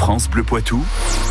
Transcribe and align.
France 0.00 0.30
Bleu 0.30 0.42
Poitou, 0.42 0.82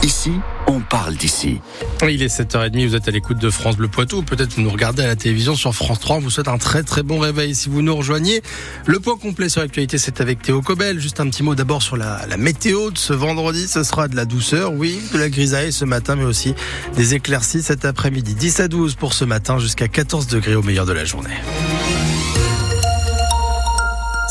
ici, 0.04 0.32
on 0.68 0.79
parle 0.79 1.16
d'ici. 1.16 1.60
Il 2.04 2.21
est 2.21 2.28
7h30, 2.28 2.88
vous 2.88 2.96
êtes 2.96 3.07
à 3.07 3.12
l'écoute 3.12 3.39
de 3.39 3.50
France 3.50 3.78
Bleu 3.78 3.88
Poitou, 3.88 4.21
peut-être 4.21 4.54
vous 4.54 4.61
nous 4.61 4.70
regardez 4.70 5.02
à 5.02 5.07
la 5.07 5.16
télévision 5.16 5.55
sur 5.55 5.73
France 5.73 6.00
3, 6.00 6.18
on 6.18 6.20
vous 6.20 6.30
souhaite 6.30 6.48
un 6.48 6.60
très 6.60 6.84
très 6.84 7.02
bon 7.02 7.18
réveil 7.18 7.55
si 7.55 7.68
vous 7.68 7.82
nous 7.82 7.96
rejoignez. 7.96 8.43
Le 8.86 9.00
point 9.00 9.18
complet 9.18 9.50
sur 9.50 9.61
l'actualité, 9.61 9.97
c'est 9.97 10.21
avec 10.21 10.43
Théo 10.43 10.61
Cobel. 10.61 11.00
Juste 11.00 11.20
un 11.20 11.28
petit 11.32 11.42
mot 11.42 11.55
d'abord 11.55 11.82
sur 11.82 11.97
la, 11.97 12.28
la, 12.28 12.38
météo 12.38 12.92
de 12.92 12.97
ce 13.00 13.11
vendredi, 13.11 13.68
ce 13.68 13.82
sera 13.82 14.07
de 14.07 14.16
la 14.16 14.25
douceur, 14.25 14.71
oui, 14.71 15.01
de 15.14 15.18
la 15.18 15.29
grisaille 15.29 15.74
ce 15.74 15.83
matin, 15.83 16.15
mais 16.15 16.25
aussi 16.25 16.54
des 16.96 17.15
éclaircies 17.15 17.64
cet 17.64 17.86
après-midi. 17.86 18.36
10 18.36 18.60
à 18.60 18.68
12 18.68 18.93
pour 18.93 19.15
ce 19.15 19.25
matin, 19.25 19.57
jusqu'à 19.57 19.88
14 19.88 20.28
degrés 20.28 20.54
au 20.54 20.61
meilleur 20.61 20.86
de 20.86 20.93
la 20.93 21.06
journée. 21.06 21.33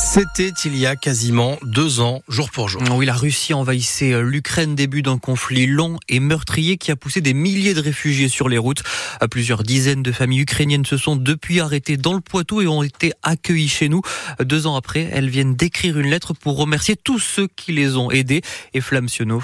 C'était 0.01 0.53
il 0.65 0.77
y 0.77 0.87
a 0.87 0.95
quasiment 0.95 1.59
deux 1.63 1.99
ans, 1.99 2.23
jour 2.29 2.51
pour 2.51 2.69
jour. 2.69 2.81
Oui, 2.93 3.05
la 3.05 3.15
Russie 3.15 3.53
envahissait 3.53 4.23
l'Ukraine, 4.23 4.77
début 4.77 5.03
d'un 5.03 5.19
conflit 5.19 5.67
long 5.67 5.99
et 6.09 6.21
meurtrier 6.21 6.77
qui 6.77 6.93
a 6.93 6.97
poussé 6.97 7.21
des 7.21 7.35
milliers 7.35 7.75
de 7.75 7.81
réfugiés 7.81 8.29
sur 8.29 8.49
les 8.49 8.59
routes. 8.59 8.85
Plusieurs 9.29 9.65
dizaines 9.65 10.05
de 10.05 10.13
familles 10.13 10.43
ukrainiennes 10.43 10.87
se 10.87 10.97
sont 10.97 11.17
depuis 11.17 11.59
arrêtées 11.59 11.97
dans 11.97 12.15
le 12.15 12.21
Poitou 12.21 12.63
et 12.63 12.69
ont 12.69 12.85
été 12.85 13.13
accueillies 13.25 13.69
chez 13.69 13.89
nous. 13.89 14.03
Deux 14.41 14.69
ans 14.69 14.77
après, 14.77 15.09
elles 15.13 15.29
viennent 15.29 15.57
d'écrire 15.57 15.99
une 15.99 16.09
lettre 16.09 16.33
pour 16.33 16.57
remercier 16.57 16.95
tous 16.95 17.19
ceux 17.19 17.49
qui 17.57 17.73
les 17.73 17.97
ont 17.97 18.13
aidées. 18.13 18.43
Et 18.75 18.81
Flamme 18.81 19.09
Sionneau. 19.09 19.43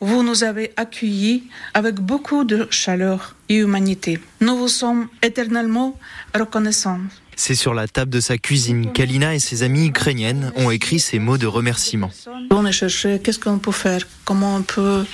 Vous 0.00 0.22
nous 0.22 0.42
avez 0.42 0.72
accueillis 0.76 1.44
avec 1.74 1.96
beaucoup 1.96 2.44
de 2.44 2.66
chaleur 2.70 3.36
et 3.50 3.56
humanité. 3.56 4.18
Nous 4.40 4.56
vous 4.56 4.68
sommes 4.68 5.08
éternellement 5.22 5.98
reconnaissants. 6.34 6.98
C'est 7.36 7.54
sur 7.54 7.74
la 7.74 7.88
table 7.88 8.10
de 8.10 8.20
sa 8.20 8.38
cuisine 8.38 8.92
qu'Alina 8.92 9.34
et 9.34 9.40
ses 9.40 9.62
amies 9.62 9.86
ukrainiennes 9.86 10.52
ont 10.56 10.70
écrit 10.70 11.00
ces 11.00 11.18
mots 11.18 11.38
de 11.38 11.46
remerciement. 11.46 12.10
On 12.50 12.64
a 12.64 12.72
cherché 12.72 13.20
qu'est-ce 13.22 13.38
qu'on 13.38 13.58
peut 13.58 13.72
faire, 13.72 14.02
comment 14.24 14.56
on 14.56 14.62
peut 14.62 15.04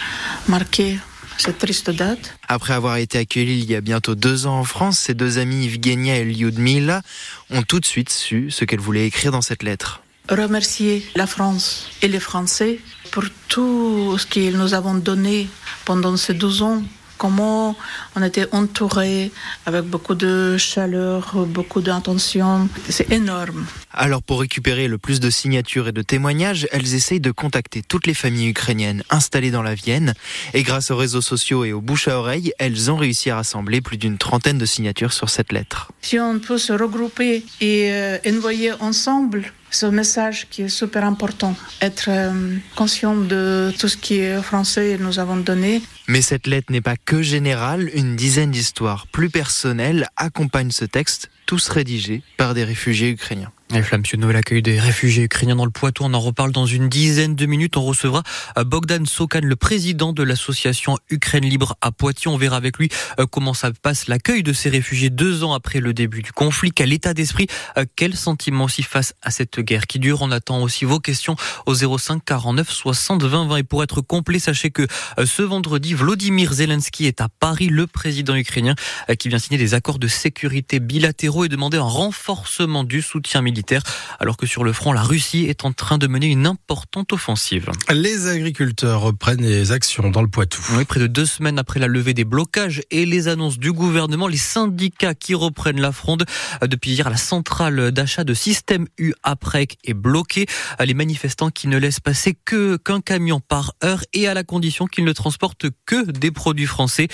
marquer 0.49 0.99
cette 1.39 1.59
triste 1.59 1.91
date? 1.91 2.37
Après 2.49 2.75
avoir 2.75 2.97
été 2.97 3.19
accueillis 3.19 3.61
il 3.61 3.71
y 3.71 3.77
a 3.77 3.81
bientôt 3.81 4.15
deux 4.15 4.47
ans 4.47 4.59
en 4.59 4.65
France, 4.65 4.99
ces 4.99 5.15
deux 5.15 5.39
amies 5.39 5.67
Evgenia 5.67 6.17
et 6.17 6.25
Lyudmila 6.25 7.03
ont 7.51 7.63
tout 7.63 7.81
de 7.81 7.87
suite 7.87 8.11
su 8.11 8.51
ce 8.51 8.65
qu'elles 8.65 8.81
voulaient 8.81 9.07
écrire 9.07 9.33
dans 9.33 9.43
cette 9.43 9.63
lettre. 9.63 10.03
Remercier 10.29 11.07
la 11.15 11.27
France 11.27 11.89
et 12.03 12.09
les 12.09 12.21
Français 12.21 12.81
pour 13.13 13.25
tout 13.49 14.19
ce 14.19 14.27
qu'ils 14.27 14.59
nous 14.59 14.75
avons 14.75 14.95
donné 14.95 15.49
pendant 15.87 16.17
ces 16.19 16.35
12 16.35 16.63
ans 16.63 16.83
comment 17.19 17.77
on 18.17 18.23
était 18.23 18.47
entouré 18.53 19.31
avec 19.67 19.85
beaucoup 19.85 20.15
de 20.15 20.57
chaleur, 20.57 21.35
beaucoup 21.47 21.83
d'intention. 21.83 22.69
C'est 22.89 23.11
énorme. 23.13 23.67
Alors 23.93 24.23
pour 24.23 24.41
récupérer 24.41 24.89
le 24.89 24.97
plus 24.97 25.21
de 25.21 25.29
signatures 25.29 25.89
et 25.89 25.93
de 25.93 26.03
témoignages, 26.03 26.69
elles 26.71 26.95
essayent 26.95 27.21
de 27.21 27.31
contacter 27.33 27.83
toutes 27.83 28.07
les 28.07 28.15
familles 28.15 28.49
ukrainiennes 28.49 29.03
installées 29.11 29.51
dans 29.51 29.63
la 29.63 29.75
Vienne. 29.75 30.15
Et 30.55 30.63
grâce 30.63 30.91
aux 30.91 30.97
réseaux 30.97 31.21
sociaux 31.21 31.65
et 31.65 31.73
aux 31.73 31.81
bouches 31.81 32.09
à 32.09 32.19
oreille, 32.19 32.53
elles 32.59 32.91
ont 32.91 32.97
réussi 32.97 33.31
à 33.31 33.37
rassembler 33.37 33.81
plus 33.81 33.99
d'une 33.99 34.19
trentaine 34.19 34.59
de 34.59 34.67
signatures 34.67 35.13
sur 35.13 35.29
cette 35.29 35.53
lettre. 35.53 35.91
Si 36.01 36.19
on 36.19 36.39
peut 36.39 36.59
se 36.59 36.73
regrouper 36.73 37.45
et 37.61 37.93
euh, 37.93 38.19
envoyer 38.27 38.73
ensemble 38.81 39.53
ce 39.71 39.87
message 39.87 40.47
qui 40.51 40.63
est 40.63 40.69
super 40.69 41.05
important, 41.05 41.55
être 41.81 42.09
euh, 42.09 42.57
conscient 42.77 43.17
de 43.17 43.73
tout 43.79 43.89
ce 43.89 43.97
qui 43.97 44.21
est 44.21 44.41
français 44.43 44.99
nous 44.99 45.19
avons 45.19 45.37
donné. 45.37 45.83
Mais 46.07 46.23
cette 46.23 46.47
lettre 46.47 46.73
n'est 46.73 46.81
pas 46.81 46.97
que 46.97 47.23
générale, 47.23 47.91
une 47.95 48.17
dizaine 48.17 48.51
d'histoires 48.51 49.07
plus 49.07 49.31
personnelles 49.31 50.09
accompagnent 50.17 50.71
ce 50.71 50.85
texte, 50.85 51.31
tous 51.49 51.71
rédigés 51.71 52.23
par 52.37 52.53
des 52.53 52.63
réfugiés 52.63 53.09
ukrainiens. 53.09 53.51
Et 53.75 53.83
Flamme 53.83 54.03
l'accueil 54.33 54.63
des 54.63 54.81
réfugiés 54.81 55.25
ukrainiens 55.25 55.57
dans 55.57 55.67
le 55.67 55.71
Poitou, 55.71 56.03
on 56.03 56.15
en 56.15 56.21
reparle 56.21 56.53
dans 56.53 56.65
une 56.65 56.89
dizaine 56.89 57.35
de 57.37 57.45
minutes. 57.45 57.77
On 57.77 57.85
recevra 57.85 58.23
euh, 58.57 58.65
Bogdan 58.65 59.05
Sokan, 59.05 59.41
le 59.43 59.57
président 59.57 60.15
de 60.15 60.23
l'association 60.23 60.97
Ukraine 61.11 61.45
Libre 61.45 61.77
à 61.83 61.93
Poitiers. 61.93 62.31
On 62.31 62.39
verra 62.39 62.57
avec 62.57 62.79
lui 62.79 62.89
euh, 63.21 63.27
comment 63.27 63.53
ça 63.53 63.71
passe 63.71 64.09
l'accueil 64.09 64.43
de 64.43 64.55
ces 64.55 64.71
réfugiés 64.71 65.11
deux 65.11 65.45
ans 65.45 65.53
après 65.53 65.81
le 65.81 65.93
début 65.93 66.23
du 66.23 66.33
conflit. 66.33 66.71
Quel 66.73 66.95
état 66.95 67.13
d'esprit, 67.13 67.47
euh, 67.77 67.85
quel 67.95 68.17
sentiment 68.17 68.65
aussi 68.65 68.83
face 68.83 69.15
à 69.21 69.31
cette 69.31 69.61
guerre 69.61 69.87
qui 69.87 69.99
dure? 69.99 70.23
On 70.23 70.31
attend 70.31 70.63
aussi 70.63 70.87
vos 70.87 70.99
questions 70.99 71.37
au 71.67 71.75
05 71.75 72.25
49 72.25 72.71
60 72.71 73.23
20 73.23 73.49
20. 73.49 73.57
Et 73.57 73.65
pour 73.65 73.83
être 73.83 74.01
complet, 74.01 74.39
sachez 74.39 74.71
que 74.71 74.87
ce 75.23 75.43
vendredi, 75.43 75.93
Vladimir 75.93 76.55
Zelensky 76.55 77.05
est 77.05 77.21
à 77.21 77.29
Paris, 77.29 77.69
le 77.69 77.87
président 77.87 78.35
ukrainien 78.35 78.75
qui 79.19 79.29
vient 79.29 79.39
signer 79.39 79.59
des 79.59 79.75
accords 79.75 79.99
de 79.99 80.09
sécurité 80.09 80.81
bilatéraux 80.81 81.38
et 81.45 81.49
demander 81.49 81.79
un 81.79 81.83
renforcement 81.83 82.85
du 82.85 83.03
soutien 83.03 83.43
militaire 83.43 83.83
alors 84.19 84.37
que 84.37 84.47
sur 84.47 84.65
le 84.65 84.73
front, 84.73 84.93
la 84.93 85.03
Russie 85.03 85.45
est 85.45 85.65
en 85.65 85.73
train 85.73 85.99
de 85.99 86.07
mener 86.07 86.27
une 86.27 86.47
importante 86.47 87.13
offensive. 87.13 87.71
Les 87.93 88.27
agriculteurs 88.27 89.01
reprennent 89.01 89.43
les 89.43 89.73
actions 89.73 90.11
dans 90.11 90.23
le 90.23 90.29
Poitou. 90.29 90.63
Oui, 90.77 90.85
près 90.85 91.01
de 91.01 91.07
deux 91.07 91.27
semaines 91.27 91.59
après 91.59 91.81
la 91.81 91.87
levée 91.87 92.15
des 92.15 92.25
blocages 92.25 92.83
et 92.91 93.07
les 93.07 93.29
annonces 93.29 93.59
du 93.59 93.73
gouvernement, 93.73 94.27
les 94.27 94.37
syndicats 94.37 95.15
qui 95.15 95.35
reprennent 95.35 95.81
la 95.81 95.93
fronde. 95.93 96.25
Depuis 96.63 96.93
hier, 96.93 97.09
la 97.11 97.17
centrale 97.17 97.93
d'achat 97.93 98.25
de 98.25 98.35
Système 98.35 98.87
U 98.99 99.13
APREC 99.23 99.79
est 99.85 99.95
bloquée. 99.95 100.47
Les 100.85 100.95
manifestants 100.95 101.51
qui 101.51 101.69
ne 101.69 101.79
laissent 101.79 102.01
passer 102.01 102.37
que 102.45 102.77
qu'un 102.77 103.01
camion 103.01 103.41
par 103.41 103.75
heure 103.85 104.03
et 104.13 104.27
à 104.29 104.35
la 104.35 104.45
condition 104.45 104.87
qu'ils 104.87 105.05
ne 105.05 105.13
transportent 105.13 105.67
que 105.87 106.11
des 106.11 106.31
produits 106.31 106.67
français. 106.67 107.09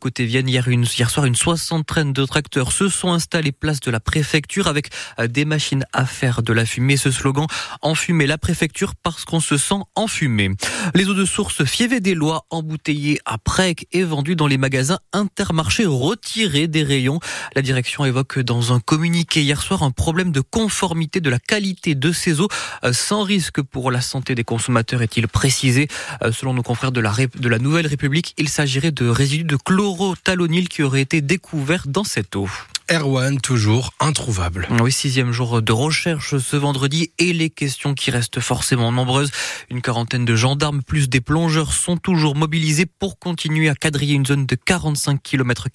Côté 0.00 0.24
Vienne, 0.24 0.48
hier, 0.48 0.68
une, 0.68 0.84
hier 0.84 1.10
soir, 1.10 1.26
une 1.26 1.34
soixantaine 1.34 2.12
de 2.12 2.24
tracteurs 2.24 2.72
se 2.72 2.88
sont 2.88 3.12
installés 3.12 3.52
place 3.52 3.67
de 3.68 3.90
la 3.90 4.00
préfecture 4.00 4.66
avec 4.66 4.88
des 5.22 5.44
machines 5.44 5.84
à 5.92 6.06
faire 6.06 6.42
de 6.42 6.52
la 6.52 6.64
fumée. 6.64 6.96
Ce 6.96 7.10
slogan 7.10 7.46
enfumer 7.82 8.26
la 8.26 8.38
préfecture 8.38 8.94
parce 8.94 9.24
qu'on 9.24 9.40
se 9.40 9.56
sent 9.56 9.82
enfumé. 9.94 10.50
Les 10.94 11.08
eaux 11.08 11.14
de 11.14 11.24
source 11.24 11.64
Fievé 11.64 12.00
des 12.00 12.14
Lois 12.14 12.46
embouteillées 12.50 13.20
à 13.24 13.38
Prec 13.38 13.86
et 13.92 14.02
vendues 14.02 14.36
dans 14.36 14.46
les 14.46 14.58
magasins 14.58 14.98
intermarchés 15.12 15.86
retirés 15.86 16.66
des 16.66 16.82
rayons. 16.82 17.20
La 17.54 17.62
direction 17.62 18.04
évoque 18.04 18.38
dans 18.38 18.72
un 18.72 18.80
communiqué 18.80 19.42
hier 19.42 19.60
soir 19.60 19.82
un 19.82 19.90
problème 19.90 20.32
de 20.32 20.40
conformité 20.40 21.20
de 21.20 21.30
la 21.30 21.38
qualité 21.38 21.94
de 21.94 22.12
ces 22.12 22.40
eaux 22.40 22.48
euh, 22.84 22.92
sans 22.92 23.22
risque 23.22 23.60
pour 23.62 23.90
la 23.90 24.00
santé 24.00 24.34
des 24.34 24.44
consommateurs 24.44 25.02
est-il 25.02 25.28
précisé. 25.28 25.88
Euh, 26.22 26.32
selon 26.32 26.54
nos 26.54 26.62
confrères 26.62 26.92
de 26.92 27.00
la, 27.00 27.12
de 27.12 27.48
la 27.48 27.58
Nouvelle 27.58 27.86
République, 27.86 28.34
il 28.38 28.48
s'agirait 28.48 28.92
de 28.92 29.08
résidus 29.08 29.44
de 29.44 29.56
chlorothalonil 29.56 30.68
qui 30.68 30.82
auraient 30.82 31.02
été 31.02 31.20
découverts 31.20 31.86
dans 31.86 32.04
cette 32.04 32.36
eau. 32.36 32.48
Erwan, 32.90 33.38
toujours 33.38 33.92
introuvable. 34.00 34.66
Oui, 34.80 34.90
sixième 34.90 35.30
jour 35.30 35.60
de 35.60 35.72
recherche 35.72 36.38
ce 36.38 36.56
vendredi 36.56 37.10
et 37.18 37.34
les 37.34 37.50
questions 37.50 37.92
qui 37.92 38.10
restent 38.10 38.40
forcément 38.40 38.92
nombreuses. 38.92 39.30
Une 39.68 39.82
quarantaine 39.82 40.24
de 40.24 40.34
gendarmes 40.34 40.82
plus 40.82 41.10
des 41.10 41.20
plongeurs 41.20 41.74
sont 41.74 41.98
toujours 41.98 42.34
mobilisés 42.34 42.86
pour 42.86 43.18
continuer 43.18 43.68
à 43.68 43.74
quadriller 43.74 44.14
une 44.14 44.24
zone 44.24 44.46
de 44.46 44.54
45 44.54 45.22
km 45.22 45.68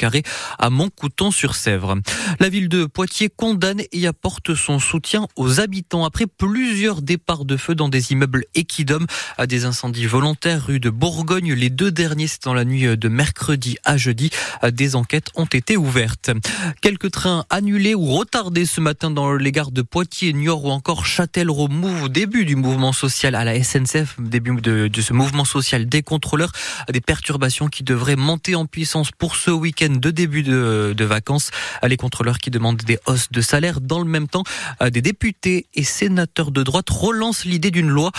à 0.57 0.69
Montcouton-sur-Sèvre. 0.71 1.97
La 2.39 2.49
ville 2.49 2.67
de 2.67 2.85
Poitiers 2.85 3.29
condamne 3.29 3.83
et 3.91 4.07
apporte 4.07 4.55
son 4.55 4.79
soutien 4.79 5.27
aux 5.35 5.59
habitants 5.59 6.05
après 6.05 6.25
plusieurs 6.25 7.03
départs 7.03 7.45
de 7.45 7.57
feu 7.57 7.75
dans 7.75 7.89
des 7.89 8.11
immeubles 8.11 8.45
équidom 8.55 9.05
à 9.37 9.45
des 9.45 9.65
incendies 9.65 10.07
volontaires 10.07 10.65
rue 10.65 10.79
de 10.79 10.89
Bourgogne. 10.89 11.53
Les 11.53 11.69
deux 11.69 11.91
derniers, 11.91 12.27
c'est 12.27 12.43
dans 12.43 12.55
la 12.55 12.65
nuit 12.65 12.97
de 12.97 13.07
mercredi 13.07 13.77
à 13.83 13.97
jeudi. 13.97 14.31
Des 14.71 14.95
enquêtes 14.95 15.29
ont 15.35 15.45
été 15.45 15.77
ouvertes. 15.77 16.31
Trains 17.09 17.45
annulés 17.49 17.95
ou 17.95 18.05
retardés 18.05 18.65
ce 18.65 18.81
matin 18.81 19.11
dans 19.11 19.33
les 19.33 19.51
gares 19.51 19.71
de 19.71 19.81
Poitiers, 19.81 20.33
Niort 20.33 20.65
ou 20.65 20.69
encore 20.69 21.05
Châtellerault. 21.05 21.69
Au 22.03 22.09
début 22.09 22.45
du 22.45 22.55
mouvement 22.55 22.93
social 22.93 23.35
à 23.35 23.43
la 23.43 23.61
SNCF, 23.63 24.15
début 24.19 24.55
de, 24.61 24.89
ce 25.01 25.13
mouvement 25.13 25.45
social 25.45 25.87
des 25.87 26.01
contrôleurs, 26.01 26.51
des 26.91 27.01
perturbations 27.01 27.67
qui 27.67 27.83
devraient 27.83 28.15
monter 28.15 28.55
en 28.55 28.65
puissance 28.65 29.11
pour 29.11 29.35
ce 29.35 29.51
week-end 29.51 29.95
de 29.97 30.11
début 30.11 30.43
de, 30.43 30.93
de 30.95 31.05
vacances. 31.05 31.51
Les 31.87 31.97
contrôleurs 31.97 32.39
qui 32.39 32.51
demandent 32.51 32.77
des 32.77 32.99
hausses 33.05 33.31
de 33.31 33.41
salaire. 33.41 33.81
Dans 33.81 33.99
le 33.99 34.05
même 34.05 34.27
temps, 34.27 34.43
des 34.81 35.01
députés 35.01 35.67
et 35.73 35.83
sénateurs 35.83 36.51
de 36.51 36.63
droite 36.63 36.89
relancent 36.89 37.45
l'idée 37.45 37.71
d'une 37.71 37.89
loi 37.89 38.11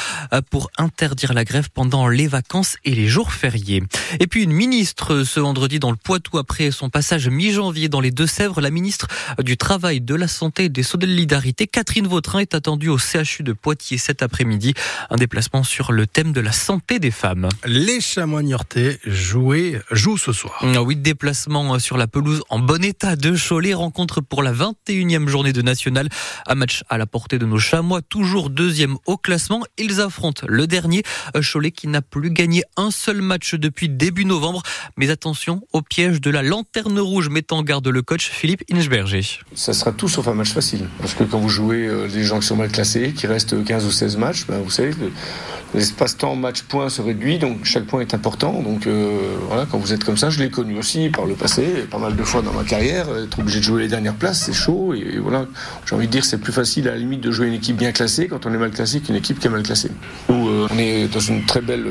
pour 0.50 0.70
interdire 0.78 1.32
la 1.32 1.44
grève 1.44 1.68
pendant 1.72 2.08
les 2.08 2.26
vacances 2.26 2.76
et 2.84 2.94
les 2.94 3.08
jours 3.08 3.32
fériés. 3.32 3.82
Et 4.20 4.26
puis 4.26 4.42
une 4.42 4.52
ministre 4.52 5.24
ce 5.24 5.40
vendredi 5.40 5.78
dans 5.78 5.90
le 5.90 5.96
Poitou 5.96 6.38
après 6.38 6.70
son 6.70 6.90
passage 6.90 7.28
mi-janvier 7.28 7.88
dans 7.88 8.00
les 8.00 8.10
Deux-Sèvres, 8.10 8.60
la 8.60 8.70
ministre 8.74 9.06
du 9.42 9.56
Travail, 9.56 10.02
de 10.02 10.14
la 10.14 10.28
Santé 10.28 10.64
et 10.64 10.68
des 10.68 10.82
Solidarités, 10.82 11.66
Catherine 11.66 12.06
Vautrin, 12.06 12.40
est 12.40 12.54
attendue 12.54 12.88
au 12.90 12.98
CHU 12.98 13.42
de 13.42 13.52
Poitiers 13.52 13.96
cet 13.96 14.22
après-midi. 14.22 14.74
Un 15.08 15.16
déplacement 15.16 15.62
sur 15.62 15.92
le 15.92 16.06
thème 16.06 16.32
de 16.32 16.40
la 16.40 16.52
santé 16.52 16.98
des 16.98 17.12
femmes. 17.12 17.48
Les 17.64 18.00
chamois 18.00 18.42
niortais 18.42 18.98
jouent, 19.06 19.54
jouent 19.90 20.18
ce 20.18 20.32
soir. 20.32 20.58
Ah 20.62 20.82
oui, 20.82 20.96
déplacement 20.96 21.78
sur 21.78 21.96
la 21.96 22.06
pelouse 22.06 22.42
en 22.50 22.58
bon 22.58 22.82
état 22.84 23.16
de 23.16 23.36
Cholet. 23.36 23.74
Rencontre 23.74 24.20
pour 24.20 24.42
la 24.42 24.52
21e 24.52 25.28
journée 25.28 25.52
de 25.52 25.62
national. 25.62 26.08
Un 26.46 26.56
match 26.56 26.82
à 26.88 26.98
la 26.98 27.06
portée 27.06 27.38
de 27.38 27.46
nos 27.46 27.58
chamois, 27.58 28.02
toujours 28.02 28.50
deuxième 28.50 28.96
au 29.06 29.16
classement. 29.16 29.62
Ils 29.78 30.00
affrontent 30.00 30.46
le 30.48 30.66
dernier, 30.66 31.04
Cholet 31.52 31.70
qui 31.70 31.86
n'a 31.86 32.02
plus 32.02 32.30
gagné 32.30 32.64
un 32.76 32.90
seul 32.90 33.22
match 33.22 33.54
depuis 33.54 33.88
début 33.88 34.24
novembre. 34.24 34.62
Mais 34.96 35.10
attention 35.10 35.62
au 35.72 35.80
piège 35.80 36.20
de 36.20 36.30
la 36.30 36.42
lanterne 36.42 36.98
rouge, 36.98 37.28
mettant 37.28 37.58
en 37.58 37.62
garde 37.62 37.86
le 37.86 38.02
coach 38.02 38.28
Philippe 38.28 38.63
Inchberger. 38.72 39.40
Ça 39.54 39.72
sera 39.72 39.92
tout 39.92 40.08
sauf 40.08 40.26
un 40.28 40.34
match 40.34 40.52
facile. 40.52 40.88
Parce 40.98 41.14
que 41.14 41.24
quand 41.24 41.38
vous 41.38 41.48
jouez 41.48 41.86
euh, 41.86 42.08
des 42.08 42.24
gens 42.24 42.40
qui 42.40 42.46
sont 42.46 42.56
mal 42.56 42.70
classés, 42.70 43.12
qui 43.12 43.26
restent 43.26 43.62
15 43.62 43.84
ou 43.84 43.90
16 43.90 44.16
matchs, 44.16 44.46
ben 44.46 44.58
vous 44.58 44.70
savez, 44.70 44.92
l'espace-temps 45.74 46.36
match-point 46.36 46.88
se 46.88 47.02
réduit, 47.02 47.38
donc 47.38 47.64
chaque 47.64 47.84
point 47.84 48.00
est 48.00 48.14
important. 48.14 48.62
Donc 48.62 48.86
euh, 48.86 49.36
voilà, 49.48 49.66
quand 49.70 49.78
vous 49.78 49.92
êtes 49.92 50.04
comme 50.04 50.16
ça, 50.16 50.30
je 50.30 50.38
l'ai 50.38 50.50
connu 50.50 50.78
aussi 50.78 51.10
par 51.10 51.26
le 51.26 51.34
passé, 51.34 51.64
pas 51.90 51.98
mal 51.98 52.16
de 52.16 52.22
fois 52.22 52.42
dans 52.42 52.52
ma 52.52 52.64
carrière. 52.64 53.06
Être 53.16 53.38
obligé 53.38 53.58
de 53.58 53.64
jouer 53.64 53.82
les 53.82 53.88
dernières 53.88 54.14
places, 54.14 54.42
c'est 54.44 54.54
chaud. 54.54 54.94
Et 54.94 55.18
voilà, 55.18 55.46
j'ai 55.86 55.94
envie 55.94 56.06
de 56.06 56.12
dire, 56.12 56.24
c'est 56.24 56.38
plus 56.38 56.52
facile 56.52 56.88
à 56.88 56.92
la 56.92 56.98
limite 56.98 57.20
de 57.20 57.30
jouer 57.30 57.48
une 57.48 57.54
équipe 57.54 57.76
bien 57.76 57.92
classée 57.92 58.28
quand 58.28 58.46
on 58.46 58.54
est 58.54 58.58
mal 58.58 58.70
classé 58.70 59.00
qu'une 59.00 59.16
équipe 59.16 59.38
qui 59.38 59.46
est 59.46 59.50
mal 59.50 59.62
classée. 59.62 59.90
Nous, 60.28 60.48
euh, 60.48 60.68
on 60.72 60.78
est 60.78 61.08
dans 61.12 61.20
une 61.20 61.44
très 61.44 61.60
belle 61.60 61.86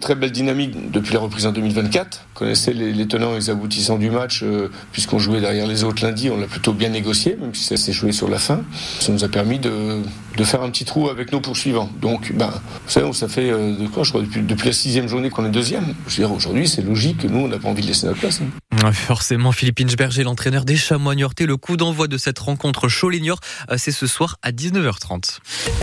très 0.00 0.14
belle 0.14 0.32
dynamique 0.32 0.90
depuis 0.90 1.14
la 1.14 1.20
reprise 1.20 1.46
en 1.46 1.52
2024. 1.52 2.20
Vous 2.34 2.38
connaissez 2.38 2.72
les, 2.72 3.08
tenants 3.08 3.32
et 3.32 3.36
les 3.36 3.50
aboutissants 3.50 3.98
du 3.98 4.10
match, 4.10 4.42
euh, 4.42 4.70
puisqu'on 4.92 5.18
jouait 5.18 5.40
derrière 5.40 5.66
les 5.66 5.84
autres 5.84 6.04
lundi, 6.04 6.30
on 6.30 6.38
l'a 6.38 6.46
plutôt 6.46 6.72
bien 6.72 6.88
négocié, 6.88 7.36
même 7.40 7.54
si 7.54 7.64
ça 7.64 7.76
s'est 7.76 7.92
joué 7.92 8.12
sur 8.12 8.28
la 8.28 8.38
fin. 8.38 8.62
Ça 9.00 9.12
nous 9.12 9.24
a 9.24 9.28
permis 9.28 9.58
de, 9.58 10.02
faire 10.44 10.62
un 10.62 10.70
petit 10.70 10.84
trou 10.84 11.08
avec 11.08 11.32
nos 11.32 11.40
poursuivants. 11.40 11.90
Donc, 12.00 12.32
ben, 12.32 12.48
vous 12.48 12.90
savez, 12.90 13.12
ça 13.12 13.28
fait 13.28 13.50
euh, 13.50 13.76
de 13.76 13.86
quoi, 13.88 14.04
je 14.04 14.10
crois, 14.10 14.22
depuis, 14.22 14.66
la 14.66 14.72
sixième 14.72 15.08
journée 15.08 15.30
qu'on 15.30 15.44
est 15.44 15.50
deuxième. 15.50 15.94
Je 16.06 16.16
veux 16.16 16.28
dire, 16.28 16.32
aujourd'hui, 16.34 16.68
c'est 16.68 16.82
logique 16.82 17.18
que 17.18 17.26
nous, 17.26 17.40
on 17.40 17.48
n'a 17.48 17.58
pas 17.58 17.68
envie 17.68 17.82
de 17.82 17.88
laisser 17.88 18.06
notre 18.06 18.20
place. 18.20 18.40
Hein. 18.40 18.92
Forcément, 18.92 19.50
Philippe 19.50 19.80
Inchberger, 19.80 20.22
l'entraîneur 20.22 20.64
des 20.64 20.76
Chamois 20.76 21.16
Niortais, 21.16 21.46
le 21.46 21.56
coup 21.56 21.76
d'envoi 21.76 22.06
de 22.06 22.16
cette 22.16 22.38
rencontre 22.38 22.88
chaud 22.88 23.08
euh, 23.08 23.74
c'est 23.76 23.92
ce 23.92 24.06
soir 24.06 24.36
à 24.42 24.52
19h30. 24.52 25.38